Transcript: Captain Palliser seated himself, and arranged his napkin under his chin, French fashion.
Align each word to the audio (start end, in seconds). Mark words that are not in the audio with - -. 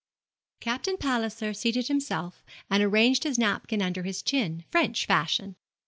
Captain 0.59 0.97
Palliser 0.97 1.53
seated 1.53 1.87
himself, 1.87 2.43
and 2.71 2.81
arranged 2.81 3.23
his 3.23 3.37
napkin 3.37 3.83
under 3.83 4.01
his 4.01 4.23
chin, 4.23 4.63
French 4.71 5.05
fashion. 5.05 5.55